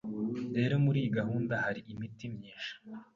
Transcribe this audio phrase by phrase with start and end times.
[0.55, 2.73] Rero muri iyi gahunda hari imiti myinshi